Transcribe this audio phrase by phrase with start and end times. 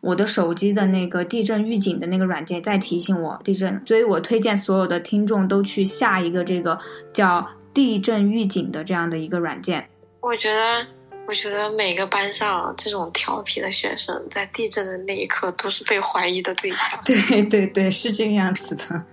[0.00, 6.78] 我的手机的那个地震预警的那个软件在提醒我地震，所以我推荐所有的听众都去下一个这个
[7.12, 9.88] 叫地震预警的这样的一个软件。
[10.20, 10.86] 我觉得，
[11.26, 17.00] 我觉得每个班上这种调皮的学生，在地震的那一刻都是被怀疑的对象。
[17.04, 19.04] 对对对，是这个样子的。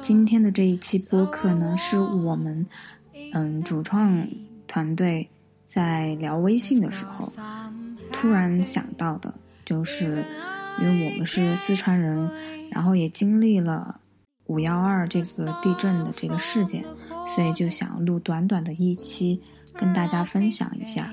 [0.00, 2.66] 今天的这一期播客呢，是我们
[3.34, 4.26] 嗯主创
[4.66, 5.28] 团队
[5.68, 7.28] 在聊微信的时候
[8.10, 9.34] 突然想到的，
[9.66, 10.24] 就是
[10.80, 12.30] 因为我们是四川人，
[12.70, 14.00] 然后也经历了
[14.46, 16.82] 五幺二这个地震的这个事件，
[17.34, 19.38] 所以就想录短短的一期，
[19.74, 21.12] 跟大家分享一下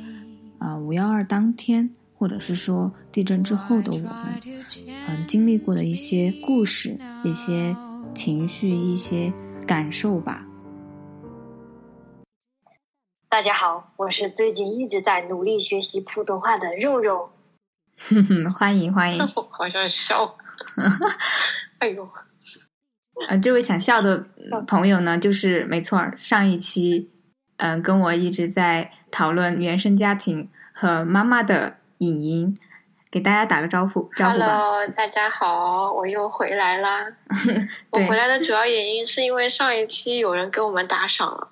[0.58, 4.40] 啊五幺二当天，或者是说地震之后的我们，
[5.10, 7.76] 嗯经历过的一些故事，一些。
[8.14, 9.34] 情绪一些
[9.68, 10.48] 感受吧。
[13.28, 17.30] 大家好，我是最近一直在努力学习普通话的肉肉。
[18.10, 19.26] 哼哼，欢迎欢迎。
[19.52, 20.36] 好像笑。
[21.80, 22.08] 哎呦。
[23.28, 24.26] 呃，这位想笑的
[24.68, 27.10] 朋友呢，就是没错，上一期
[27.58, 32.58] 嗯跟我一直在讨论原生家庭和妈妈的影音。
[33.12, 34.46] 给大家打个招呼，招呼吧。
[34.46, 37.06] Hello，大家好，我又回来啦。
[37.92, 41.48] 我回来的主要原因是因为上一期有人给我们打赏了。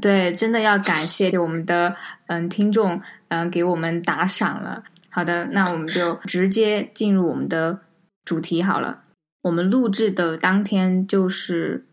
[0.00, 4.84] 对，真的要感谢我们的嗯听众嗯给我们打赏了。
[5.10, 7.80] 好的，那我们就直接进入我们的
[8.24, 9.04] 主题好了。
[9.42, 11.86] 我们录制的当天就是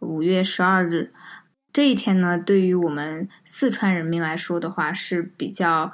[0.00, 1.12] 五月十二日，
[1.72, 5.92] 这一天呢，对于我们四川人民来说的话是比较。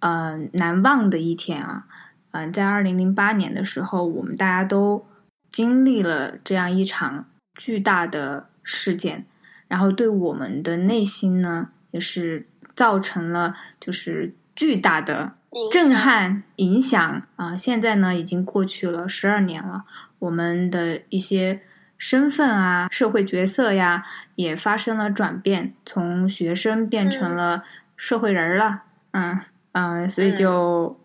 [0.00, 1.86] 嗯，难忘的一天啊！
[2.32, 5.04] 嗯，在二零零八年的时候，我们大家都
[5.48, 9.24] 经历了这样一场巨大的事件，
[9.68, 15.32] 然后对我们的内心呢，也是造成了就是巨大的
[15.70, 17.56] 震撼影响啊！
[17.56, 19.84] 现在呢，已经过去了十二年了，
[20.18, 21.60] 我们的一些
[21.98, 27.64] 身份啊、社会角色呀，也发生了转变，从学生变成了
[27.96, 28.82] 社会人了，
[29.12, 29.40] 嗯。
[29.78, 30.98] 嗯，所以就，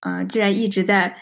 [0.00, 1.14] 嗯，既然一直在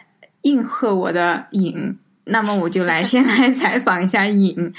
[0.42, 4.72] 应和我的影，那么我就来 先来采访一下颖。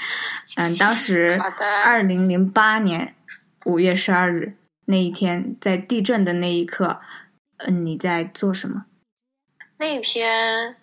[0.56, 1.40] 嗯，当时
[1.84, 3.14] 二零零八年
[3.64, 4.54] 五月十二日
[4.86, 7.00] 那一天，在地震的那一刻，
[7.58, 8.86] 嗯，你在做什么？
[9.78, 10.76] 那天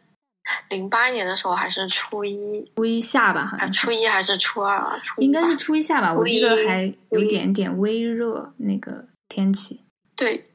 [0.70, 5.02] 零八年的时候还是初一，初一下吧，好像初一还是初二啊？
[5.18, 9.82] 应该是初一下吧，我记得还有点点微热那个天气。
[10.16, 10.46] 对。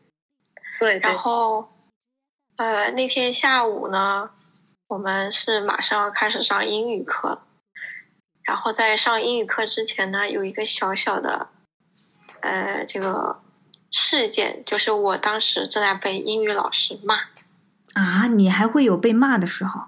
[0.78, 1.66] 对，然后，
[2.56, 4.28] 呃，那天下午呢，
[4.88, 7.42] 我们是马上要开始上英语课，
[8.44, 11.48] 然后在上英语课之前呢，有一个小小的，
[12.40, 13.40] 呃，这个
[13.90, 17.16] 事件，就是我当时正在被英语老师骂。
[17.94, 19.80] 啊，你还会有被骂的时候？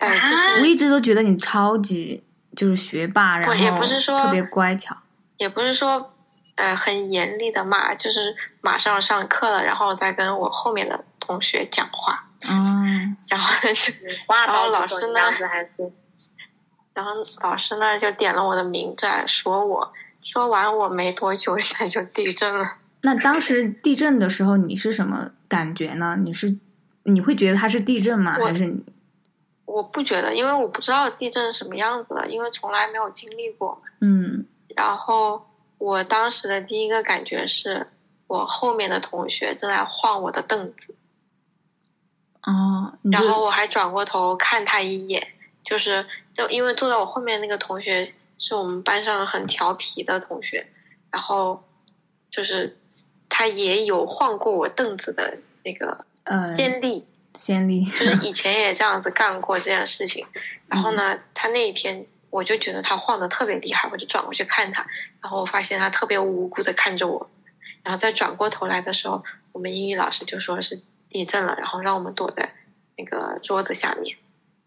[0.00, 0.58] 啊！
[0.60, 2.24] 我一直都觉得你超级
[2.56, 4.96] 就是学霸，然后也不是说特别乖巧，
[5.38, 6.10] 也不是说。
[6.56, 12.23] 呃，很严厉的骂，就是马上上课了，然后再跟我后面的同学讲话。
[12.48, 13.92] 嗯，然后就，
[14.28, 15.20] 然后老师呢，
[16.92, 17.12] 然后
[17.42, 22.76] 老师呢就点了我的名在说我，说完我没多久，他就地震了。
[23.02, 26.16] 那当时地震的时候，你是什么感觉呢？
[26.22, 26.56] 你是
[27.04, 28.34] 你会觉得它是地震吗？
[28.34, 28.84] 还是你？
[29.64, 33.82] 我不觉得，因为我不知道地震什么样子的，因为从来没有经历过。
[34.00, 34.46] 嗯，
[34.76, 35.46] 然后。
[35.76, 37.88] 我当时的第一个感觉是，
[38.26, 40.94] 我后面的同学正在晃我的凳子。
[42.46, 45.28] 哦，然后我还转过头看他一眼，
[45.64, 46.06] 就是
[46.36, 50.66] 就因为坐在我后面那个同学是我们班上很调皮的同学，
[51.10, 51.64] 然后
[52.30, 52.76] 就是
[53.28, 55.34] 他也有晃过我凳子的
[55.64, 57.04] 那个呃先例，
[57.34, 60.26] 先例，就是以 前也这样子干过这件事情。
[60.68, 62.06] 然后呢，他那一天。
[62.30, 64.84] 我就觉得他晃的特别厉害，我就转过去看他，
[65.22, 67.30] 然后我发现他特别无辜的看着我，
[67.84, 69.22] 然后再转过头来的时候，
[69.52, 70.82] 我们英语老师就说是
[71.14, 72.52] 地震了，然后让我们躲在
[72.98, 74.16] 那个桌子下面。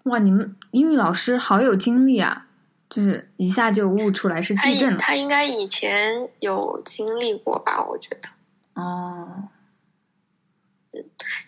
[0.03, 2.47] 哇，你们英语老师好有精力啊，
[2.89, 4.99] 就是一下就悟出来是地震了。
[5.01, 8.29] 他应该以前有经历过吧，我觉得。
[8.81, 9.49] 哦。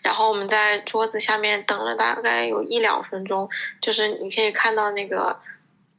[0.04, 3.48] 然后我们在桌子下面等了大概有一两分钟，
[3.80, 5.40] 就是你可以看到那个。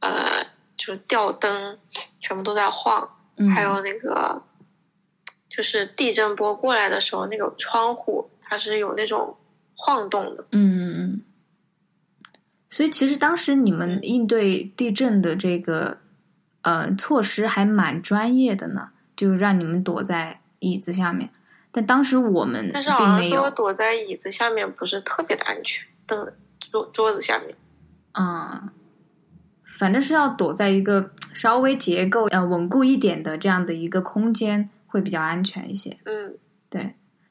[0.04, 0.44] 呃，
[0.76, 1.78] 就是吊灯
[2.20, 3.08] 全部都在晃，
[3.54, 4.42] 还有那个，
[5.48, 9.34] 就是地震波过来的时候，那个窗户它是有那种
[9.74, 10.44] 晃动的。
[10.50, 11.22] 嗯嗯嗯。
[12.68, 15.96] 所以其实当时你们应对地震的这个
[16.60, 21.30] 呃措施还蛮专业的呢，就让你们躲在椅子下面。
[21.70, 26.30] 但当时我们但是好像说躲在椅子下面不是特别的安全，凳
[26.70, 27.56] 桌桌子下面。
[28.12, 28.68] 嗯，
[29.64, 35.96] 反正是要躲在一个稍微结构呃稳固一点的这样的一个空间会比较安全一些。
[36.04, 36.41] 嗯，对。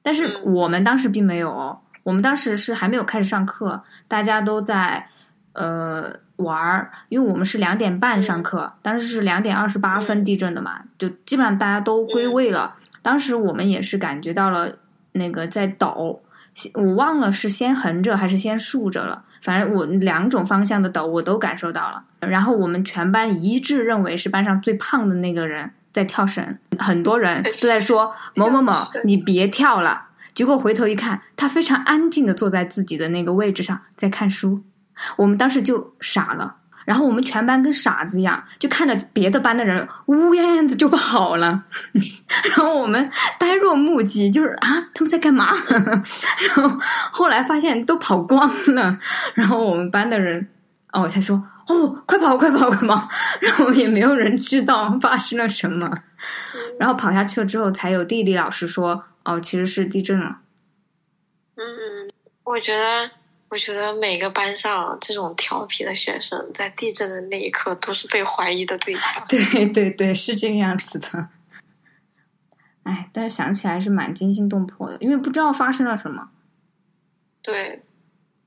[0.03, 5.07] 但是我们当时并没有，哦，我们当时是还没有开始上课，大家都在
[5.53, 12.75] 呃玩儿，因为我们是两点半上课，当时是两点二十八分地震的嘛，就基本上大家都归位了。
[13.01, 14.71] 当时我们也是感觉到了
[15.13, 16.21] 那个在抖，
[16.73, 19.23] 我忘了是先横着还是先竖着了。
[19.41, 28.73] 反正我两种方向的抖我都感受到了，然后我们全班一致认为是班上最胖的那个人在跳绳，很多人都在说 某某某
[29.03, 30.01] 你别跳了，
[30.33, 34.61] 结果回头一看，他非常安静的坐在自己的那个位置上在看书，
[35.17, 36.55] 我们当时就傻了。
[36.83, 45.51] 然后我们全班跟傻子一样，就看着别的班的人乌泱泱的就跑了， 然后我们呆若木鸡，就是啊，他们在干嘛？
[45.69, 46.79] 然后
[47.11, 48.97] 后来发现都跑光了，
[49.35, 50.47] 然后我们班的人
[50.91, 51.41] 哦才说
[51.71, 53.07] 哦，快跑快跑 快跑！
[53.39, 55.89] 然后也没有人知道发生了什么，
[56.79, 60.39] 然后跑下去了之后，才有地理老师说哦，其实是地震了。
[61.55, 62.09] 嗯，
[62.43, 63.11] 我觉得。
[63.51, 69.03] 我觉得每个班上这种调皮的学生，在地震的那一刻都是被怀疑的对象。
[69.27, 71.27] 对对对，是这个样子的。
[72.83, 76.29] 哎，但是想起来是蛮惊心动魄的，因为不知道发生了什么。
[77.41, 77.83] 对，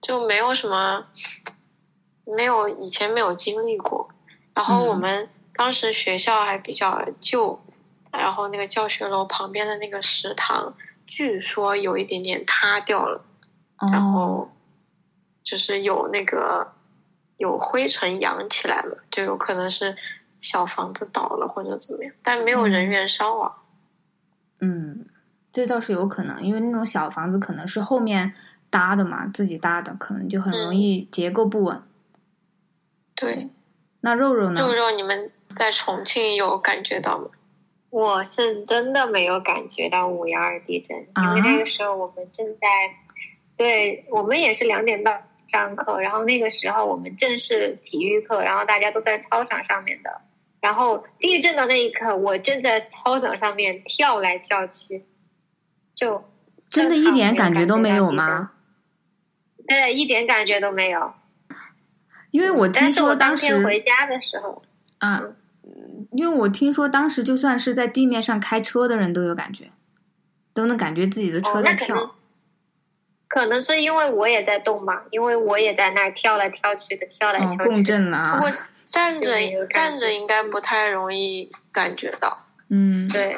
[0.01, 1.05] 就没有什么，
[2.25, 4.09] 没有以前没有经历过。
[4.55, 7.61] 然后我们当时学校还比较旧，
[8.13, 10.75] 然后那个教学楼旁边的那个食堂，
[11.07, 13.25] 据说有一点点塌掉了，
[13.91, 14.51] 然后。
[15.45, 16.73] 就是有那个
[17.37, 19.95] 有灰尘扬起来了，就有可能是
[20.41, 23.55] 小房子倒了或者怎么样，但没有人员伤亡。
[24.61, 25.05] 嗯，
[25.53, 28.33] 这倒是有可能，因为那种小房子可能是后面
[28.71, 31.83] 搭的嘛，自己搭的，可能就很容易结构不稳。
[33.25, 33.49] 对，
[34.01, 34.61] 那肉肉呢？
[34.61, 37.29] 肉肉，你们在重庆有感觉到吗？
[37.91, 42.67] 我是真的没有感觉到五幺二地震，因为那个时候我们正在，
[43.57, 45.29] 对我们也是两点半。
[45.53, 50.23] 上课，然后那个时候我们正是体育课，然后大家都在操场上面的。
[50.61, 55.05] 然后地震的那一刻，我正在操场上面跳来跳去，
[55.95, 56.25] 就
[56.69, 58.51] 真的一点感觉都没有吗？
[59.69, 61.13] 对，一点感觉都没有。
[62.35, 64.61] 因为我听说当时回家的时候，
[64.99, 65.23] 啊，
[66.11, 69.71] 因为我听说当时就算是在地面上开车的人都有感觉，
[70.53, 72.17] 都能感觉自己的车在跳。
[73.29, 77.71] 可能是因为我也在动吧，因为我也在那儿跳来跳去的，跳来跳去。
[77.71, 78.19] 共振了。
[78.19, 78.41] 啊！
[78.43, 78.51] 我
[78.87, 79.31] 站着
[79.71, 82.33] 站着应该不太容易感觉到。
[82.69, 83.37] 嗯，对。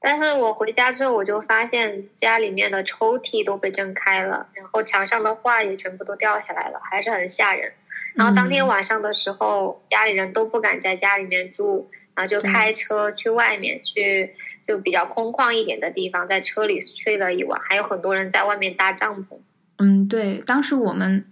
[0.00, 7.74] 但是我回家之后，我就发现家里面的抽屉都被震开了，然后墙上的画也全部都掉下来了，还是很吓人。
[8.14, 14.34] 然后当天晚上的时候，家里人都不敢在家里面住，然后就开车去外面去。
[14.64, 19.36] 就比较空旷一点的地方，在车里睡了一晚，还有很多人在外面搭帐篷。
[19.78, 21.26] 嗯，对，当时我们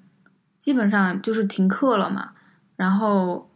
[0.59, 2.33] 基本上就是停课了嘛，
[2.75, 3.49] 然后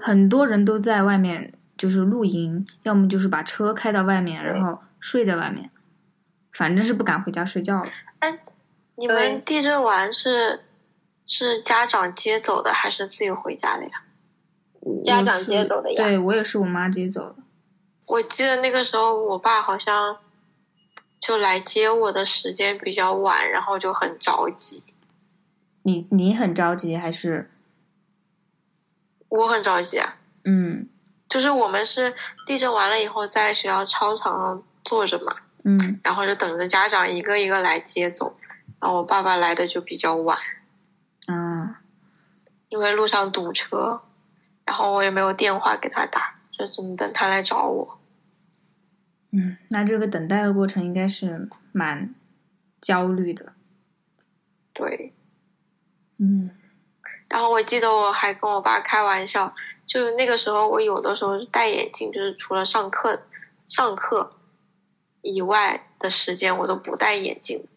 [0.00, 5.70] 很多人都在外面就是露营，要么就是把车开到外面，然后睡在外面，
[6.54, 7.90] 反正是不敢回家睡觉了。
[8.20, 8.38] 哎，
[8.96, 10.60] 你们地震完是
[11.28, 14.02] 是家长接走的，还是自己回家的呀？
[15.04, 16.02] 家长接走的呀。
[16.02, 17.36] 对我也是我妈接走的。
[18.10, 20.16] 我记得那个时候，我爸好像
[21.20, 24.82] 就来接我的时间比较晚，然后就很着急。
[25.82, 27.50] 你你很着急还是？
[29.28, 30.14] 我很着急啊。
[30.44, 30.88] 嗯。
[31.28, 32.14] 就是我们是
[32.46, 35.36] 地震完了以后，在学校操场上坐着嘛。
[35.64, 36.00] 嗯。
[36.02, 38.38] 然后就等着家长一个一个来接走，
[38.80, 40.38] 然后我爸爸来的就比较晚。
[41.28, 41.74] 嗯。
[42.68, 44.02] 因为路上堵车，
[44.64, 46.34] 然后我也没有电话给他打。
[46.50, 47.86] 就只能等他来找我。
[49.30, 52.12] 嗯，那这个等待的过程应该是蛮
[52.80, 53.52] 焦虑的。
[54.72, 55.14] 对。
[56.16, 56.50] 嗯。
[57.28, 59.54] 然后我记得我还跟我爸开玩笑，
[59.86, 63.22] 就是那个时候我有的时候是戴眼镜，就是除了上课
[63.68, 64.32] 上课
[65.22, 67.68] 以外的时间我都不戴眼镜。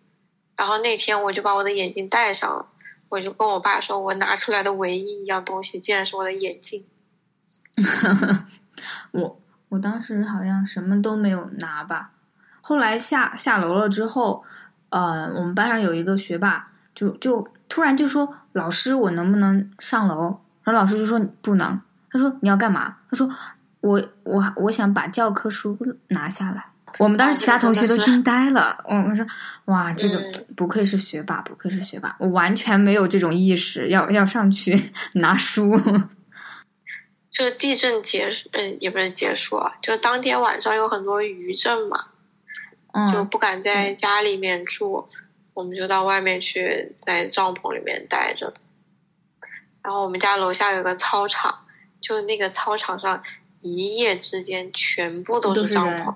[0.55, 2.70] 然后那天我就把我的眼镜戴上了，
[3.11, 6.85] 我就跟我爸说，我拿出来的唯一一样东西竟然是我的眼镜。
[9.11, 12.11] 我我当时好像什么都没有拿吧，
[12.61, 14.45] 后来下下楼了之后，
[14.89, 23.29] 呃，我们班上有一个学霸，就就突然就说：“老师，我能不能上楼？”然后老师就说：“不能。”他说：“你要干嘛？”他说
[23.81, 25.77] ：“我我我想把教科书
[26.07, 28.77] 拿下来。”我们当时其他同学都惊呆了。
[28.87, 29.25] 我们说，
[29.65, 30.21] 哇，这个
[30.55, 35.79] 不愧是学霸，不愧是学霸，我完全没有这种意识，要要上去 拿书。
[37.31, 41.97] 就地震结束，嗯，也不是结束啊，就当天晚上有很多余震嘛，
[43.13, 45.05] 就不敢在家里面住，
[45.53, 48.53] 我们就到外面去，在帐篷里面待着。
[49.81, 51.59] 然后我们家楼下有个操场，
[52.01, 53.23] 就那个操场上
[53.61, 56.13] 一夜之间全部都是帐篷，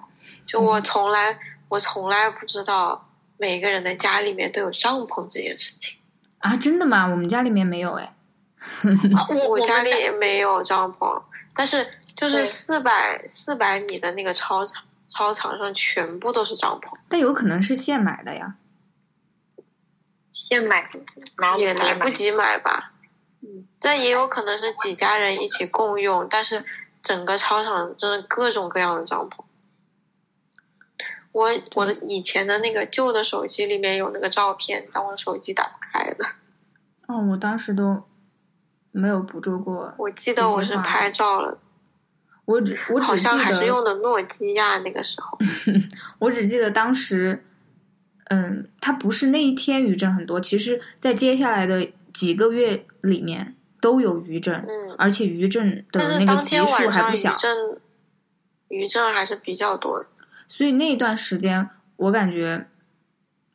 [0.47, 1.37] 就我从来
[1.69, 5.97] 我从来不知道每个人的家里面都有帐篷这件事情
[6.39, 6.55] 啊！
[6.57, 7.05] 真的吗？
[7.07, 8.13] 我们家里面没有哎。
[9.47, 11.21] 我家里也没有帐篷，
[11.53, 16.97] 但是就是四百四百米的那个操场，操场上全部都是帐篷。
[17.07, 18.55] 但有可能是现买的呀，
[20.31, 20.89] 现买
[21.57, 22.91] 也来不及买吧？
[23.41, 26.65] 嗯，但也有可能是几家人一起共用，但是
[27.03, 29.43] 整个操场真的各种各样的帐篷。
[31.35, 36.27] 我我的以前的那个旧的手机里面有那个照片，但我手机打不开了。
[37.07, 38.03] 哦，我当时都。
[38.97, 39.93] 没有捕捉过。
[39.97, 41.57] 我记得我是拍照了。
[42.45, 45.37] 我只我只记得还是用的诺基亚那个时候。
[46.17, 47.43] 我只记得当时，
[48.29, 57.33] 嗯，它不是那一天余震很多，其实在接下来的几个月里面都有余震，嗯，而且余震的那个级数还不小。
[57.33, 57.81] 余震
[58.69, 60.07] 余震还是比较多的。
[60.47, 62.67] 所以那一段时间，我感觉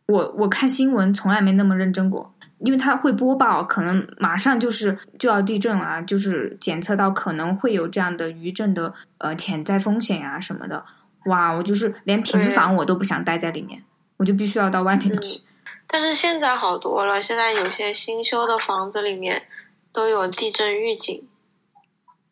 [0.07, 2.35] 我我看新闻从来没那么认真过。
[2.59, 10.85] 因为它会播报，可能马上就是就要地震了，就是检测到可能会有这样的余震的呃潜在风险呀什么的。
[11.25, 13.83] 哇，我就是连平房我都不想待在里面，
[14.19, 15.41] 我就必须要到外面去。
[15.87, 19.45] 但是现在好多了，现在有些新修的房子里面
[19.91, 21.27] 都有地震预警。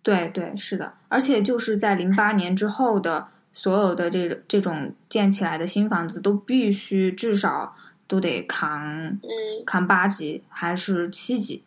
[0.03, 7.75] 对对，是的，而且就是在零八年之后的所有的这这种建起来的新房子都必须至少。
[8.11, 9.21] 都得扛，
[9.67, 11.63] 扛八级还是七级？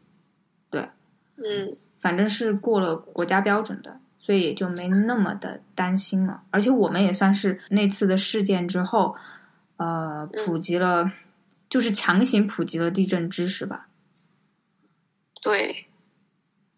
[0.71, 0.89] 对，
[1.35, 6.41] 嗯，反正是过了国家标准的，所以也就没那么的担心了。
[6.49, 9.15] 而且我们也算是那次的事件之后，
[9.77, 11.11] 呃，普及了，
[11.69, 13.87] 就是强行普及了地震知识吧。
[15.43, 15.85] 对，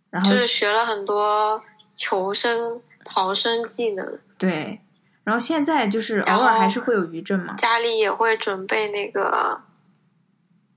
[0.10, 1.64] 然后就是学了很多
[1.96, 4.20] 求生逃生技能。
[4.38, 4.82] 对。
[5.24, 9.62] 然后现在就是偶尔还是会有余震嘛，家里也会准备那个，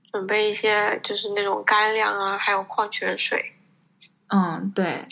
[0.09, 3.51] 准备一些就是那种干粮啊，还有矿泉水。
[4.27, 5.05] 嗯，对。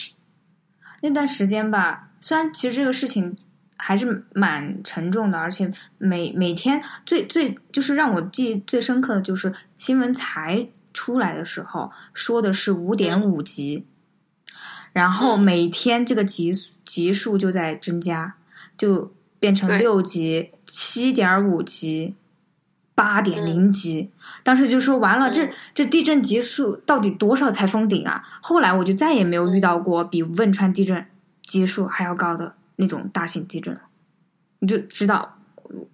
[1.02, 3.36] 那段时间吧，虽然其实这个事情
[3.76, 13.86] 还是蛮沉重的，而且每每天最最就是让我记忆最深刻的就是新闻才出来的时候说的是五点五级，
[14.94, 16.54] 然后每天这个级
[16.86, 18.36] 级数就在增加，
[18.78, 19.12] 就。
[19.46, 22.16] 变成六级、七点五级、
[22.96, 24.10] 八点零级，
[24.42, 28.24] 当时就说完了，这这地震级数到底多少才封顶啊？
[28.42, 31.06] 后来我就再也没有遇到过比汶川地震
[31.42, 33.82] 级数还要高的那种大型地震了，
[34.58, 35.36] 你就知道，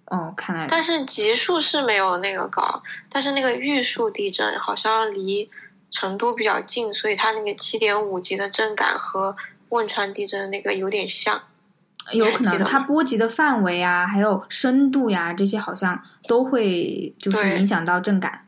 [0.05, 5.47] 哦，看来但是级数是没有那个高，但是那个玉树地震好像离
[5.91, 9.35] 成都比较近，所以它那个七点五级的震感和
[9.69, 11.43] 汶川地震那个有点像。
[12.11, 18.45] 有可能它波及的范围啊，还有深度呀，这些好像都会就是影响到震感。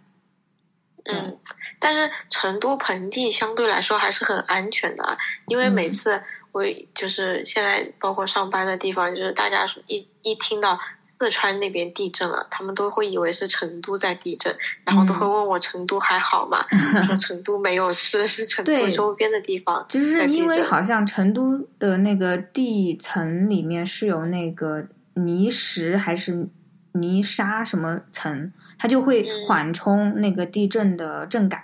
[1.05, 1.37] 嗯，
[1.79, 6.21] 但是成都盆地相对来说还是很安全的，因为每次
[6.51, 10.79] 我就是现在包括上班的地方，就是大家一一听到。
[11.17, 14.53] 四川那边地震了，他们都会以为是成都在地震，
[14.83, 16.65] 然后都会问我成都还好吗？
[17.07, 19.85] 说成都没有事，是成都周边的地方。
[19.87, 26.47] 就是因为好像成都的那个地层里面是有那个泥石还是
[26.91, 31.61] 泥沙什么层，它就会缓冲那个地震的震感，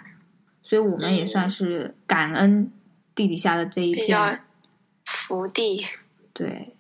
[0.63, 2.71] 所以我们也算是感恩
[3.13, 4.39] 地底下的这一片
[5.05, 5.85] 福地。
[6.33, 6.75] 对。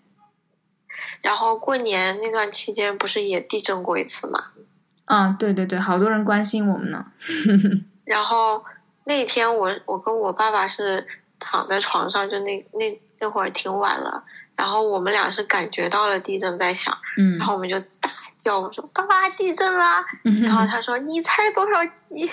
[1.23, 4.39] 然后过年那段期间不是也地震过一次吗？
[5.05, 7.05] 啊，对对对，好多人关心我们呢。
[8.05, 8.63] 然后
[9.05, 11.05] 那天我我跟我爸爸是
[11.39, 14.23] 躺在床上，就那那那会儿挺晚了，
[14.55, 18.09] 然后我们俩是感觉到了地震在响，嗯，然后我们就大
[18.43, 20.03] 叫我说：“爸爸，地震啦！”
[20.43, 22.27] 然后他说：“你猜多少级？”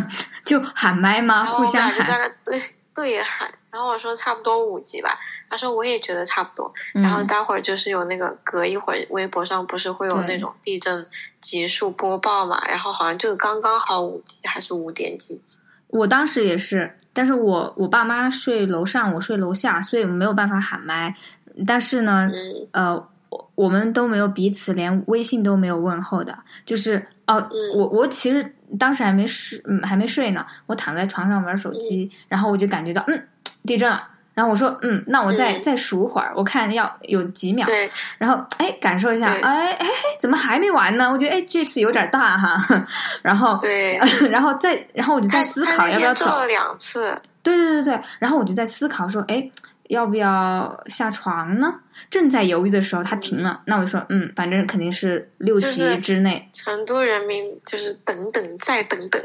[0.44, 1.46] 就喊麦吗？
[1.46, 2.34] 互相喊。
[2.44, 2.62] 对
[2.94, 3.50] 对喊。
[3.70, 6.72] 然后我说差不多五级吧，他说我也觉得差不多。
[6.94, 11.06] 然后待会儿就是有那个隔一会儿，微博上不是会有那种地震
[11.40, 12.66] 级数播报嘛？
[12.66, 15.58] 然后好像就刚刚好五级还是五点几级。
[15.88, 21.14] 我当时也是，但是我我爸妈睡楼上，我睡楼下，所以没有办法喊麦。
[21.66, 22.30] 但是呢，
[22.72, 22.94] 呃，
[23.30, 33.28] 我我们都没有彼此连微信都没有问候的，就是哦，我我其实当时还没睡，嗯，还没睡呢，我躺在床上玩手机，然后我就感觉到，嗯，
[33.64, 34.08] 地震了。
[34.34, 37.66] 然后我说，嗯，那我再再数会儿，我看要有几秒。
[37.66, 37.90] 对。
[38.18, 39.86] 然后，哎，感受一下，哎哎，
[40.20, 41.10] 怎么还没完呢？
[41.10, 42.56] 我觉得，哎，这次有点大哈。
[43.20, 43.98] 然后，对。
[44.30, 46.26] 然后再，然后我就在思考要不要走。
[46.26, 47.20] 了两次。
[47.42, 48.00] 对对对对。
[48.20, 49.50] 然后我就在思考说，哎，
[49.88, 51.74] 要不要下床呢？
[52.08, 53.60] 正在犹豫的时候，它停了。
[53.64, 56.48] 那我就说，嗯，反正肯定是六级之内。
[56.52, 59.20] 成都人民就是等等再等等。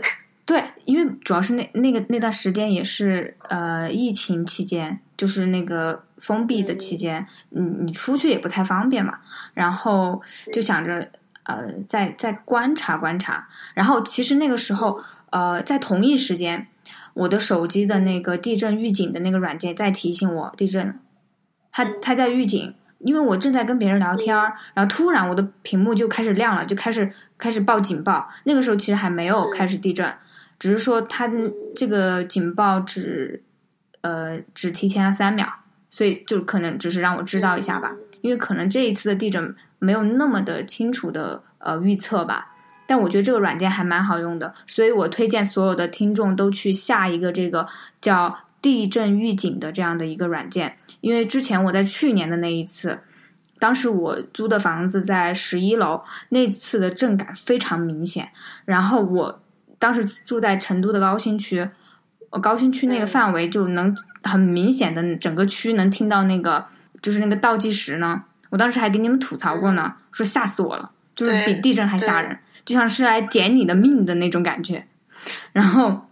[0.46, 9.20] 对，因为主要是那那个那段时间也是呃疫情期间，就是那个封闭的期间，你你出去也不太方便嘛，
[9.54, 10.22] 然后
[10.52, 11.10] 就想着
[11.44, 16.68] 呃再再观察观察，然后其实那个时候呃在同一时间，
[17.14, 21.00] 我的手机的那个地震预警的那个软件在提醒我地震，
[21.72, 30.14] 它它在预警，因为我正在跟别人聊天儿，然后突然我的屏幕就开始亮了，就开始开始报警报，那个时候其实还没有开始地震。
[30.64, 31.30] 只是说它
[31.76, 33.44] 这个警报只
[34.00, 35.46] 呃只提前了三秒，
[35.90, 37.92] 所以就可能只是让我知道一下吧，
[38.22, 42.56] 因为可能这一次的地震没有那么的清楚的呃预测吧。
[42.88, 47.68] 但我觉得这个软件还蛮好用的，所以我推荐所有的听众都去下一个这个
[48.00, 50.78] 叫地震预警的这样的一个软件。
[51.02, 53.00] 因为之前我在去年的那一次，
[53.60, 58.30] 当时我租的房子在十一楼，那次的震感非常明显，
[58.64, 59.43] 然后我。
[59.84, 61.70] 当时住在成都的高新区，
[62.42, 66.66] 高新区那个范围就能很明显的整个区能听到那个
[67.02, 68.24] 就是那个倒计时呢。
[68.50, 74.88] 我当时还给你们吐槽过呢，说吓死我了，就是比地震还吓人，就像是来捡你的命的那种感觉。
[75.52, 76.08] 然后。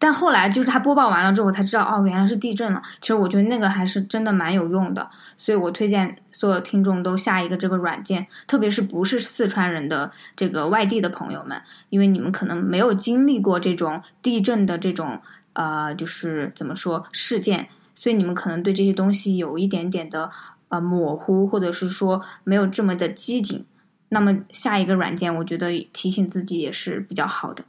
[0.00, 2.82] 但后来就是他播报完了之后，我才知道哦，原来是地震了。
[3.02, 15.20] 其实我觉得那个还是真的蛮有用的，所以我推荐所有听众都下一个这个软件，特别是不是四川人的这个外地的朋友们，因为你们可能没有经历过这种地震的这种
[15.52, 20.30] 呃，就是怎么说事件，所以你们可能对这些东西有一点点的
[20.68, 23.66] 呃模糊，或者是说没有这么的机警。
[24.08, 27.64] 那么下一个软件，我觉得提醒自己也是比较好的，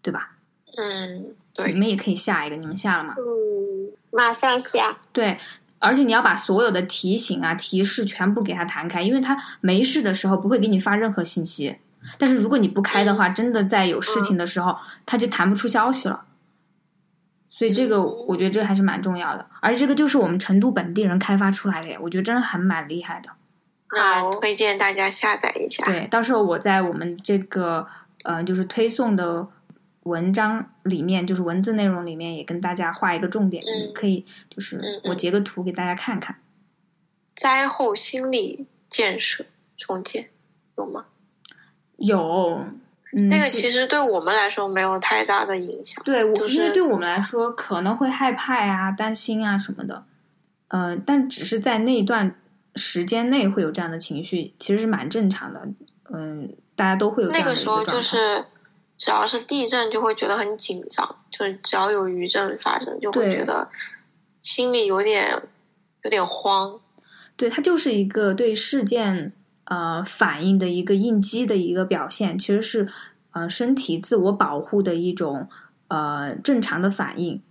[0.00, 0.35] 对吧？
[0.78, 3.14] 嗯，对，你们也可以下一个，你们下了吗？
[3.16, 4.94] 嗯，马上下。
[5.10, 5.38] 对，
[5.78, 11.76] 而且你要把所有的提醒啊、提示全部给它弹开，因为它没事的时候不会给你发任何信息。
[12.18, 16.24] 但是如果你不开的话，真的在有事情的时候，它就弹不出消息了。
[17.48, 23.30] 所以这个我觉得这还是蛮重要的，而且这个就是我们成都本地人开发出来的，我觉得真的还蛮厉害的。
[23.90, 25.86] 那推荐大家下载一下。
[25.86, 27.86] 对，到时候我在我们这个
[28.24, 29.48] 呃，就是推送的。
[30.06, 36.36] 文章里面就是文字内容里面也跟大家画一个重点，可以就是我截个图给大家看看。
[37.36, 39.44] 灾后心理建设
[39.76, 40.28] 重建
[40.78, 41.06] 有吗？
[41.96, 42.64] 有，
[43.10, 46.02] 那个其实对我们来说没有太大的影响。
[46.04, 50.04] 对，我因为对我们来说可能会害怕呀、担心啊什么的，
[50.68, 52.34] 呃，但只是在那一段
[52.76, 55.68] 时间内会有这样的情绪，其实是蛮正常的。
[56.12, 57.92] 嗯，大家都会有这样的一个状态。
[58.98, 63.68] 只要是地震，就会觉得很紧张；就是只要有余震发生，就会觉得
[64.42, 65.42] 心里有点
[66.02, 66.80] 有点慌。
[67.36, 69.32] 对，它就是一个对事件
[69.64, 72.88] 呃反应的一个应激的一个表现，其实是
[73.32, 75.46] 呃身体自我保护的一种
[75.88, 77.42] 呃正常的反应。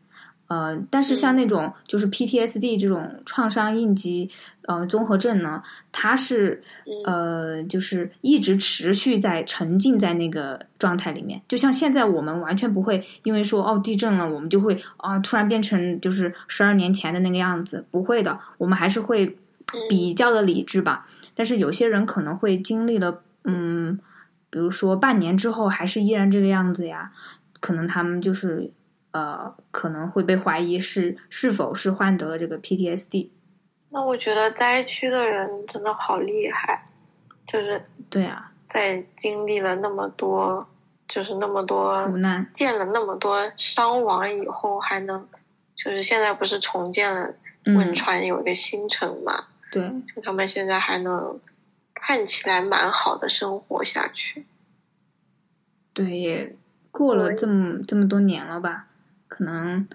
[0.47, 4.29] 呃，但是像那种就是 PTSD 这种创伤应激
[4.67, 6.62] 呃综合症呢，它是
[7.05, 11.41] 呃就是一直持续在沉浸在那个状态里面。
[11.47, 19.36] 就像现在我们完全不会因为说哦地震了，我们就会啊突然变成就是十二年前的那个样子，不会的，我们还是会
[19.89, 21.08] 比较的理智吧。
[21.34, 23.99] 但是有些人可能会经历了嗯，
[24.51, 27.12] 比如说半年之后还是依然这个样子呀，
[27.60, 28.71] 可能他们就是。
[29.15, 33.30] 呃，可能会被怀疑是是否是患得了这个 PTSD。
[33.88, 36.84] 那我觉得灾区的人真的好厉害，
[37.47, 40.67] 就是对啊，在经历了那么多，
[41.08, 45.25] 就是那么多苦难，见了那么多伤亡以后，还能
[45.78, 47.34] 就是现在不是重建了
[47.67, 49.45] 汶川有一个新城嘛？
[49.71, 51.39] 对，就他们现在还能
[51.93, 54.45] 看起来蛮好的生活下去。
[55.93, 56.54] 对，也
[56.91, 58.88] 过了这么这么多年了吧？
[59.27, 59.88] 可能，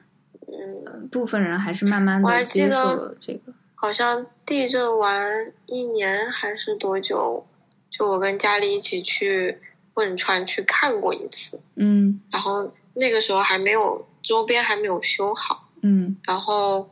[0.47, 3.53] 嗯，部分人还是慢慢的接受了这个。
[3.75, 7.47] 好像地震完一年还是多久，
[7.90, 9.59] 就我跟家里一起去
[9.95, 11.59] 汶川去看过一次。
[11.77, 12.21] 嗯。
[12.31, 15.71] 然后那个时候还没有周边还没有修好。
[15.83, 16.19] 嗯。
[16.25, 16.90] 然后，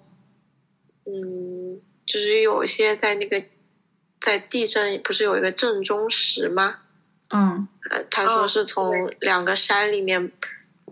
[1.04, 3.42] 嗯，就是有一些在那个
[4.22, 6.76] 在地震不是有一个震中石吗？
[7.30, 10.32] 嗯，呃，他说是从两个山里面，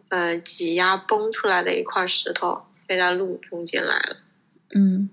[0.08, 4.16] 呃，挤压崩出来的一块石头飞在路中间来了。
[4.74, 5.08] 嗯，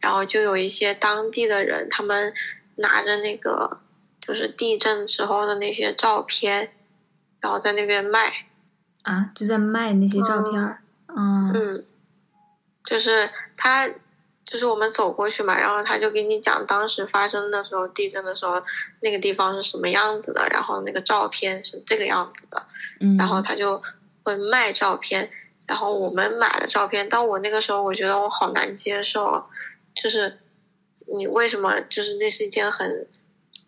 [0.00, 2.32] 然后就有一些当地的人，他们
[2.76, 3.80] 拿着那个
[4.20, 6.70] 就是地震时候的那些照片，
[7.40, 8.46] 然后在那边卖。
[9.02, 10.82] 啊，就在卖那些照片儿。
[11.08, 11.52] 嗯。
[11.52, 11.66] 嗯，
[12.84, 13.90] 就是他。
[14.44, 18.62] 就是我们走过去嘛，然后他就给你讲当时发生的时候，地震的时候
[19.00, 22.66] 那个地方是什么样子的，然后那个照片是这个样子的，
[23.00, 23.80] 嗯，然后他就
[24.24, 25.28] 会卖照片，
[25.66, 29.44] 然后我们买了照片，但我那个时候我觉得我好难接受，
[29.94, 30.38] 就是
[31.16, 33.06] 你为什么就是那是一件很，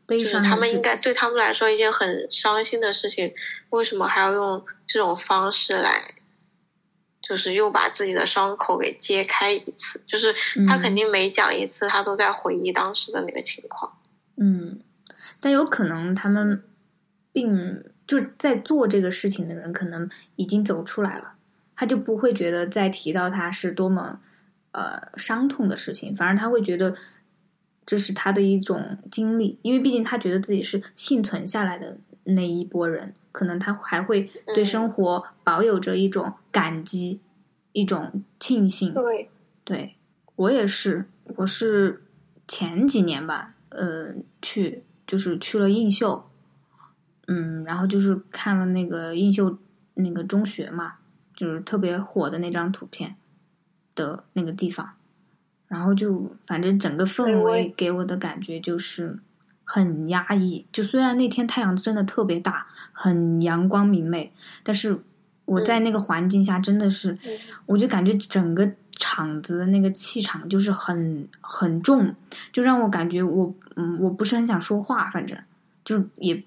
[0.08, 3.32] 就是他们应该对他们来说一件很伤心的事情，
[3.70, 6.14] 为什么还要用这种方式来？
[7.26, 10.34] 就是又把自己的伤口给揭开一次，就是
[10.68, 13.98] 他肯定每讲一次，他都在回忆当时的那个情况。
[14.36, 14.80] 嗯，
[15.40, 16.62] 但有可能他们
[17.32, 21.32] 并就在做这个事情的人，可能已经走出来了，
[21.74, 24.20] 他就不会觉得再提到他是多么
[24.72, 26.94] 呃伤痛的事情，反而他会觉得
[27.86, 33.14] 这是他的一种经历，因为毕竟他觉得自己是幸存下来的那一波人。
[33.32, 37.18] 可能他还会对生活保有着一种感激，
[37.72, 38.94] 一种庆幸。
[38.94, 39.28] 对，
[39.64, 39.96] 对
[40.36, 42.04] 我也是，我是
[42.46, 46.30] 前几年吧，呃，去就是去了映秀，
[47.26, 49.58] 嗯，然后就是看了那个映秀
[49.94, 50.94] 那个中学嘛，
[51.34, 53.14] 就是特别火的那张图片
[53.94, 54.90] 的那个地方，
[55.68, 59.18] 然后就反正整个氛围给我的感觉就是。
[59.66, 64.30] 很压抑，就虽然那天太阳真的特别大，很阳光明媚，
[64.62, 64.94] 但是
[65.46, 67.16] 我在那个环境下真的是，
[67.64, 72.14] 我就感觉整个场子的那个气场就是很很重，
[72.52, 75.36] 就让我感觉我嗯我不是很想说话，反正
[75.82, 76.44] 就也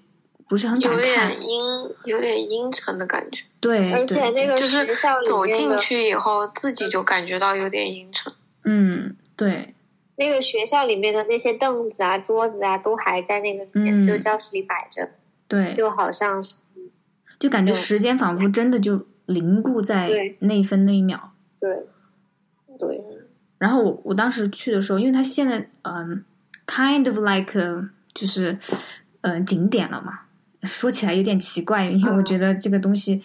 [0.48, 1.60] 不是很敢看，有点阴
[2.04, 3.44] 有点阴沉的感觉。
[3.60, 4.86] 对，而且那个就是
[5.26, 8.32] 走进去以后自己就感觉到有点阴沉。
[8.64, 9.74] 嗯，对。
[10.16, 13.64] 那个学校里面的那些凳子啊、桌子啊，都还在那个
[14.04, 15.08] 就教室里摆着，
[15.46, 16.56] 对，就好像是，
[17.38, 21.30] 就感觉时间仿佛真的就凝固在那一分那一秒。
[21.60, 21.70] 对，
[22.80, 23.00] 对。
[23.58, 26.24] 然后我我当时去的时候，因为它现在嗯
[26.66, 27.52] ，kind of like
[28.12, 28.58] 就是
[29.20, 30.22] 嗯景点了嘛，
[30.62, 33.22] 说起来有点奇怪，因为我觉得这个东西，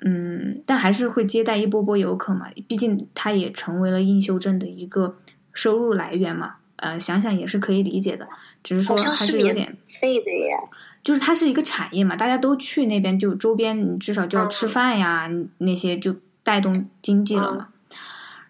[0.00, 5.16] 嗯，但还是会接待一波波游客嘛，毕竟它也成为了映秀镇的一个。
[5.54, 8.26] 收入来源嘛，呃，想想也是可以理解的，
[8.62, 10.56] 只是说还是有点费的耶。
[11.04, 17.68] 就是它是一个产业嘛，大家都去那边，就周边你至少就要吃饭呀，那些就带动经济了嘛。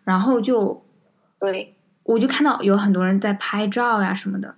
[0.05, 0.85] 然后就
[1.41, 4.55] 对，我就看到有很多人在拍照呀什么的，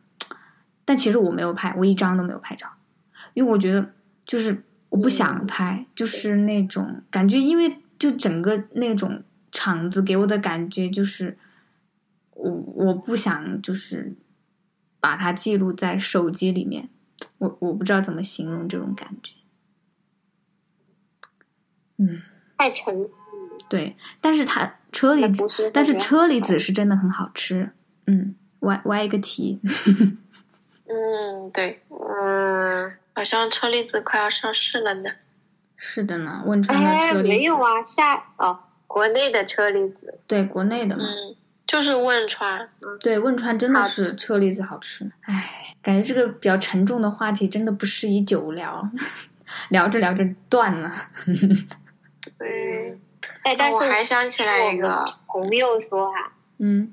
[0.84, 2.68] 但其实我没有拍，我一张都没有拍照，
[3.32, 3.92] 因为我觉得
[4.26, 11.38] 就是我不想拍，就是那种感觉，因为就整个那种场子给我的感觉就是。
[12.36, 14.12] 我我不想就是
[15.00, 16.90] 把它记录在手机里面，
[17.38, 19.34] 我我不知道怎么形容这种感觉。
[21.96, 22.20] 嗯，
[22.58, 23.08] 太沉。
[23.68, 27.70] 对，但是它车厘子，但是车厘子是真的很好吃。
[28.08, 29.60] 嗯，歪歪一个题。
[30.86, 35.04] 嗯，对，嗯，好像车厘子快要上市了呢。
[35.76, 37.28] 是的呢，汶川的车厘子。
[37.28, 40.18] 没有啊，下哦，国内的车厘子。
[40.26, 41.04] 对，国内的嘛。
[41.04, 41.36] 嗯。
[41.66, 42.68] 就是汶川，
[43.00, 45.10] 对汶川真的是车厘子好吃。
[45.22, 48.86] 唉，感觉这个比较沉重的话题真的不适宜久聊，
[49.70, 50.92] 聊着聊着断了。
[52.38, 52.98] 对，
[53.44, 56.92] 哎，但是我还想起来一个朋友说哈，嗯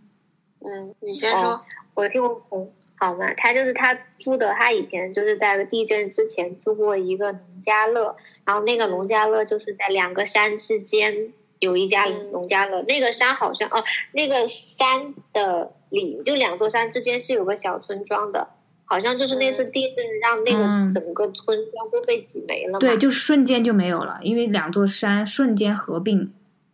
[0.62, 1.62] 嗯，你先说，
[1.94, 2.72] 我就朋
[3.02, 11.34] 好嘛，他就是他住的，他以前就是在地震之前住过一个农家乐，然后那个农家乐就是在两个山之间。
[11.60, 13.84] 有一家农家乐，那个山好像哦，
[14.14, 18.48] 那个山的里就两座山之间是有个小村庄的，
[18.84, 22.80] 好像就是那次地震让那个整个村庄都被挤没了。
[22.80, 26.34] 对，就瞬间就没有了，因为两座山瞬间合并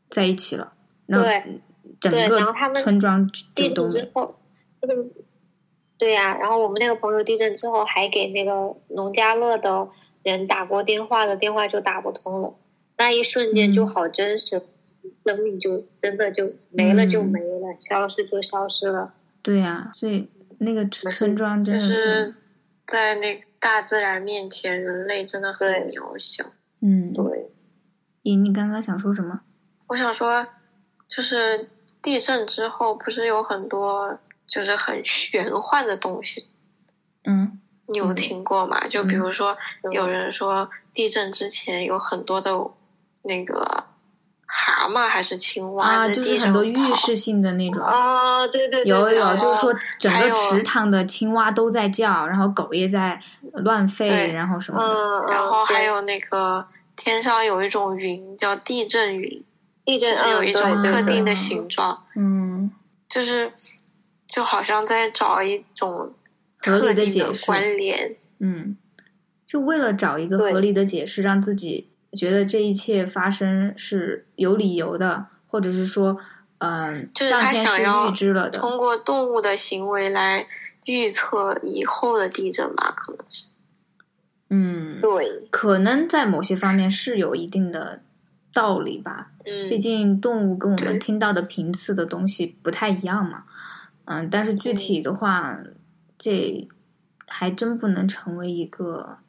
[0.10, 0.72] 在一起了。
[1.06, 1.60] 对，
[2.00, 4.40] 整个村庄地震之后，
[4.82, 4.96] 这个
[5.97, 9.89] 对呀，然后我们那个朋友地震之后还给那个农家乐的
[10.23, 12.53] 人打过电话的电话就打不通了，
[12.97, 14.62] 那一瞬间就好真实。
[15.25, 19.13] 生命就真的就没了，就没了，消失就消失了。
[19.41, 20.29] 对呀，所以
[20.60, 22.36] 那个村庄真的是
[22.88, 26.45] 在那大自然面前，人类真的很渺小。
[26.81, 27.49] 嗯，对。
[28.23, 29.41] 你你刚刚想说什么？
[29.88, 30.45] 我想说，
[31.07, 31.69] 就是
[32.01, 36.47] 地震之后，不是有很多就是很玄幻的东西。
[37.25, 38.88] 嗯，你有听过吗？
[38.88, 39.57] 就比如说，
[39.91, 42.51] 有人说地震之前有很多的
[43.23, 43.86] 那个
[44.45, 53.21] 蛤蟆还是青蛙啊，就是很多预示性的那种啊，对对，对有有，就是说整个池塘的青蛙都在叫，然后狗也在
[53.53, 59.43] 乱吠，然后什么的，然后还有那个天上有一种云叫地震云，
[59.83, 61.36] 地震有一种特定的。
[61.36, 62.71] 形状，嗯，
[63.10, 63.51] 就是
[64.38, 66.13] 就好像在找一种。
[66.60, 68.76] 合理的解释，关联，嗯，
[69.45, 76.17] 就为了找一个合理的解释，让自己觉得这一切发生是有理由的，或者是说，
[76.58, 78.60] 嗯，上天是预知了的。
[78.60, 80.47] 通过动物的行为来
[80.86, 83.43] 预测以后的地震吧，可能是。
[84.50, 88.02] 嗯，对，可能在某些方面是有一定的
[88.52, 89.30] 道理吧。
[89.45, 93.43] 嗯，毕竟动物跟我们听到的频次的东西不太一样嘛。
[94.08, 95.58] 嗯，但是具体的话。
[96.20, 96.67] 这
[97.28, 99.20] 还真不能成为一个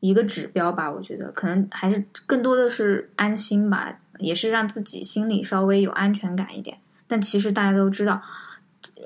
[0.00, 0.92] 一个指标吧？
[0.92, 6.76] 我觉得可能还是更多的是安心吧，也是让自己心里稍微有安全感一点。
[7.08, 8.20] 但其实大家都知道，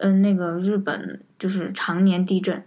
[0.01, 2.61] 嗯，那个日本就是常年地震，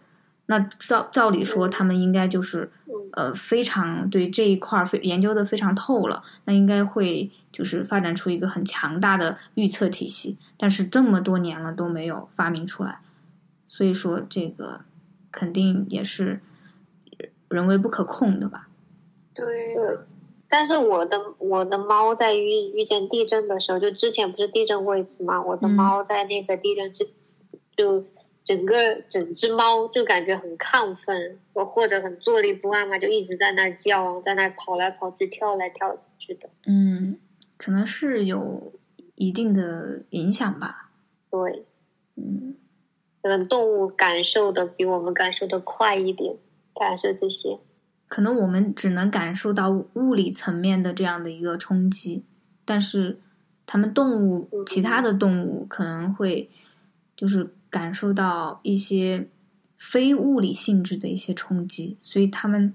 [0.45, 2.71] 那照照理说他们应该就是
[3.13, 10.37] 呃非常对这一块非研究的非常透了，那应该会就是发展出一个很强大的预测体系。
[10.57, 12.99] 但是这么多年了都没有发明出来。
[13.67, 14.81] 所以说，这个
[15.31, 16.41] 肯定也是
[17.49, 18.67] 人为不可控的吧？
[19.33, 19.45] 对。
[20.51, 25.39] 但是我的我的猫在遇遇见地震的时候，就之前不是地震过一次吗？
[25.39, 27.07] 我的猫在那个地震之，
[27.77, 28.03] 就
[28.49, 36.49] 整个整只猫就感觉很亢奋，我或者很坐立不安嘛，就一直在那叫，在那跑来跑去、跳来跳去的。
[36.65, 37.19] 嗯，
[37.57, 38.73] 可能是有
[39.13, 40.89] 一定的影响吧。
[41.29, 41.63] 对。
[42.15, 42.55] 嗯。
[43.21, 46.35] 可能动物感受的比我们感受的快一点，
[46.73, 47.59] 感受这些。
[48.07, 52.23] 可能我们只能感受到物理层面的这样的一个冲击，
[52.65, 53.19] 但是
[53.67, 56.49] 他们动物，其他的动物可能会
[57.15, 59.29] 就是感受到一些
[59.77, 62.73] 非物理性质的一些冲击，所以他们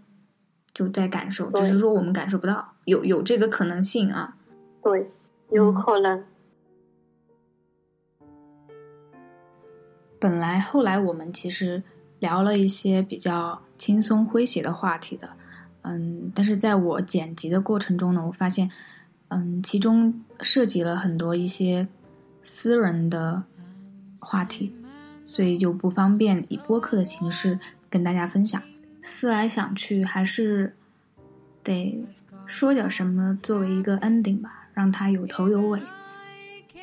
[0.73, 4.37] 就在感受，只是说我们感受不到，有有这个可能性啊。
[4.83, 5.11] 对，
[5.51, 6.25] 有可能。
[10.19, 11.83] 本来后来我们其实
[12.19, 15.29] 聊了一些比较轻松诙谐的话题的，
[15.83, 18.71] 嗯，但是在我剪辑的过程中呢，我发现，
[19.29, 21.87] 嗯，其中涉及了很多一些
[22.43, 23.43] 私人的
[24.19, 24.75] 话题，
[25.35, 27.59] 所以就不方便以播客的形式
[27.91, 28.63] 跟大家分享。
[29.03, 30.77] 思来想去，还是
[31.65, 32.05] 得
[32.47, 35.81] 说点什么作为一个 ending 吧，让它有头有尾。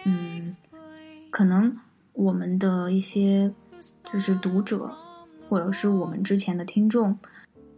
[0.04, 0.56] 嗯，
[1.30, 1.78] 可能。
[2.14, 3.52] 我们的一些
[4.12, 4.92] 就是读者，
[5.48, 7.18] 或者是我们之前的听众，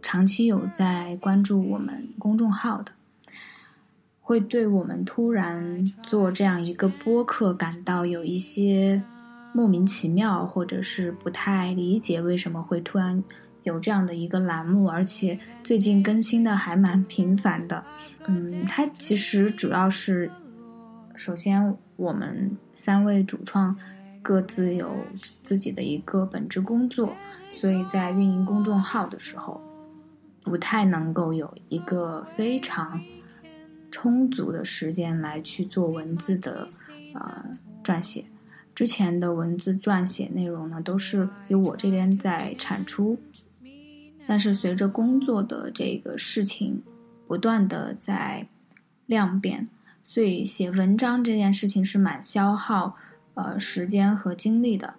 [0.02, 2.90] 长期有在关注我们公众号的，
[4.20, 9.00] 会对我们突然做这样一个播客感到有一些
[9.54, 13.24] 莫名其妙，或者是不太理解为什么会突然
[13.62, 17.82] 有这样的一个栏目，而且最近更新的还蛮频繁的。
[18.26, 20.30] 嗯，它其实主要是，
[21.14, 23.74] 首先我们三位主创。
[24.26, 24.90] 各自有
[25.42, 27.12] 自己的一个本职工作，
[27.50, 29.60] 所以在运营公众号的时候，
[30.42, 32.98] 不太能够有一个非常
[33.90, 36.66] 充足的时间来去做文字的
[37.12, 37.44] 呃
[37.84, 38.24] 撰写。
[38.74, 43.16] 之前的文字撰写内容呢，都是由我这边在产出，
[44.26, 46.82] 但是随着工作的这个事情
[47.26, 48.46] 不断的在
[49.06, 49.68] 量变，
[50.02, 52.96] 所以写文章这件事情是蛮消耗。
[53.36, 54.94] 呃，时间和精力的，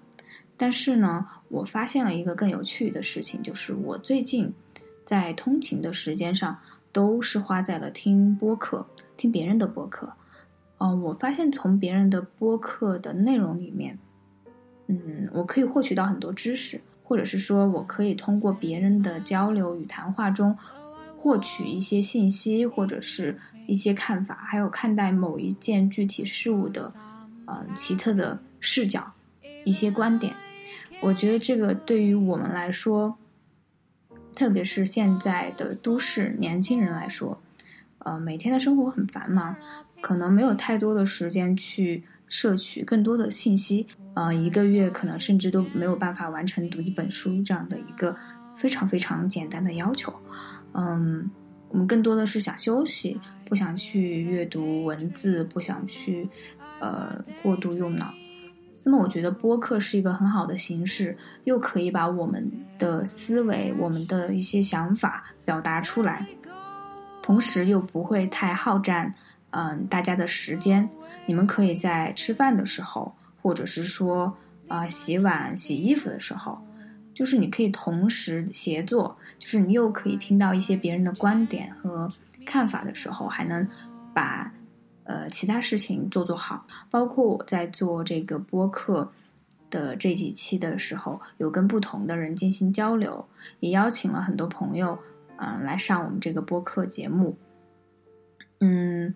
[0.58, 4.54] 但是呢，我发现了一个更有趣的事情，就是我最近
[5.06, 6.60] 在通勤的时间上
[6.92, 8.86] 都是花在了听播客，
[9.16, 10.12] 听别人的播客。
[10.78, 13.98] 嗯，我发现从别人的播客的内容里面，
[14.88, 20.56] 嗯，我可以获取到很多知识，或者是说我可以通过别人的交流与谈话中
[21.18, 26.94] 获取一些信息，或者是一些看法，还有看待某一件具体事物的。
[27.48, 29.14] 嗯，奇特的视角，
[29.66, 30.34] 一些观点，
[31.00, 33.16] 我觉得这个对于我们来说，
[34.34, 37.40] 特别是现在的都市年轻人来说，
[38.00, 39.56] 呃，每天的生活很繁忙，
[40.02, 48.16] 可能没有太多的时间去摄取更多的信息，呃，一个月可能甚至都没有办法完成读一本书这样的一个
[48.58, 50.14] 非常非常简单的要求。
[50.74, 51.30] 嗯，
[51.70, 56.30] 我们更多的是想休息，不想去阅读文字，不想去。
[56.82, 58.14] 呃，过度用脑，
[58.84, 66.28] 那么我觉得播客是一个很好的形式，又可以把我们的思维、我们的一些想法表达出来，
[67.24, 69.12] 同时又不会太耗占
[69.56, 70.88] 嗯大家的时间。
[71.26, 74.32] 你们可以在吃饭的时候，或者是说
[74.68, 76.60] 啊洗碗、洗衣服的时候，
[77.14, 82.08] 就是你可以同时协作，就是你又可以听到一些别人的观点和
[82.46, 83.68] 看法的时候，还能
[84.14, 84.52] 把。
[85.08, 89.12] 呃，其他事情做做好，包括我在做这个播客
[89.70, 93.24] 的这几期的时候，有跟不同的人进行交流，
[93.60, 94.98] 也邀请了很多朋友，
[95.38, 97.38] 嗯，来上我们这个播客节目。
[98.62, 99.14] 嗯，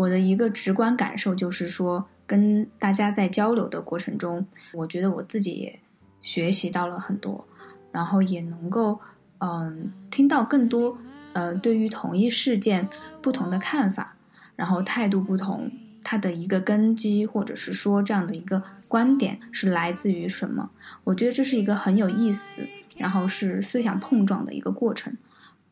[0.00, 5.78] 我的一个直观感受就是说，跟大家在交流的过程中，我觉得我自己也
[6.22, 7.46] 学习到了很多，
[7.92, 8.98] 然后也能够，
[9.40, 10.96] 嗯，听到更多，
[11.34, 12.88] 呃，对于同一事件
[13.20, 14.16] 不同的看法。
[14.56, 15.70] 然后态度不同，
[16.02, 20.70] 它的一个根基，或者是说这样的一个观点是来自于什么？
[21.04, 25.14] 我觉得这是一个很有意思，然后是思想碰撞的一个过程。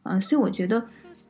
[0.05, 0.83] 嗯，所以我觉得，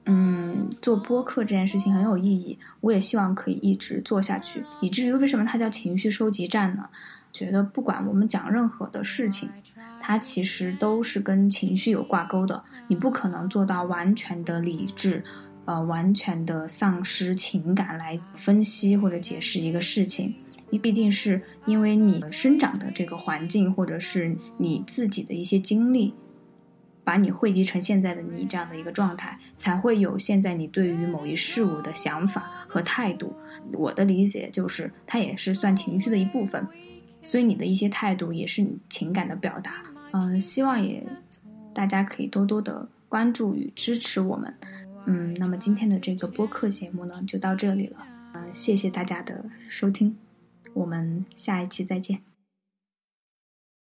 [0.07, 4.65] 嗯，做播客这件事情很有意义，我也希望可以一直做下去。
[4.81, 6.89] 以至于为什么它叫情绪收集站呢？
[7.33, 9.49] 觉得不管我们讲任何的事情，
[10.01, 12.63] 它其实都是跟情绪有挂钩的。
[12.87, 15.23] 你不可能做到完全的理智。
[15.65, 20.35] 呃，完全的丧失情感来分析或者解释一个事情，
[20.71, 26.15] 你必定是因为你生长的这个环境，或者是你自己的一些经历，
[27.09, 33.35] 把你汇集成现在的你这样的一个状态，才会有现在你对于某一事物的想法和态度。
[33.73, 36.69] 我的理解就是，它也是算情绪的一部分，
[37.23, 39.83] 所以你的一些态度也是你情感的表达。
[40.13, 41.03] 嗯，希望也
[41.73, 44.53] 大家可以多多的关注与支持我们。
[45.07, 48.07] 嗯，那么今天的这个播客节目呢，就到这里了。
[48.35, 50.15] 嗯，谢谢大家的收听，
[50.75, 52.28] 我们下一期再见。